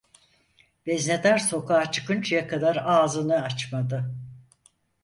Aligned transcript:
Veznedar 0.87 1.37
sokağa 1.37 1.91
çıkıncaya 1.91 2.47
kadar 2.47 2.81
ağzını 2.85 3.41
açmadı. 3.41 4.15